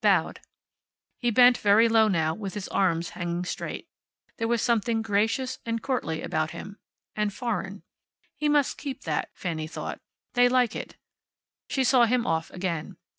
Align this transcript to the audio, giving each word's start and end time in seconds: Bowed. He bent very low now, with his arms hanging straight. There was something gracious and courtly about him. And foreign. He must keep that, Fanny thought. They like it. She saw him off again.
Bowed. 0.03 0.39
He 1.19 1.29
bent 1.29 1.59
very 1.59 1.87
low 1.87 2.07
now, 2.07 2.33
with 2.33 2.55
his 2.55 2.67
arms 2.69 3.09
hanging 3.09 3.45
straight. 3.45 3.87
There 4.37 4.47
was 4.47 4.59
something 4.59 5.03
gracious 5.03 5.59
and 5.63 5.79
courtly 5.83 6.23
about 6.23 6.49
him. 6.49 6.79
And 7.15 7.31
foreign. 7.31 7.83
He 8.35 8.49
must 8.49 8.79
keep 8.79 9.03
that, 9.03 9.29
Fanny 9.35 9.67
thought. 9.67 10.01
They 10.33 10.49
like 10.49 10.75
it. 10.75 10.97
She 11.69 11.83
saw 11.83 12.05
him 12.05 12.25
off 12.25 12.49
again. 12.49 12.97